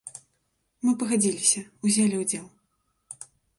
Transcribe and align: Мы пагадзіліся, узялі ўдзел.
Мы 0.87 0.91
пагадзіліся, 1.03 1.61
узялі 1.89 2.15
ўдзел. 2.25 2.51